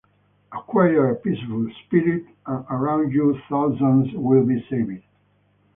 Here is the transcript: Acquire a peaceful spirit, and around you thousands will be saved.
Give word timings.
Acquire 0.51 1.11
a 1.11 1.15
peaceful 1.15 1.69
spirit, 1.85 2.25
and 2.47 2.65
around 2.71 3.11
you 3.13 3.39
thousands 3.51 4.11
will 4.15 4.43
be 4.43 4.59
saved. 4.67 5.03